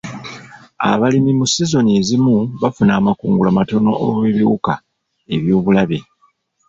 Abalimi 0.89 1.31
mu 1.39 1.45
sizoni 1.53 1.91
ezimu 1.99 2.35
bafuna 2.61 2.91
amakungula 2.99 3.49
matono 3.57 3.91
olw'ebiwuka 4.05 4.73
eby'obulabe. 5.35 5.99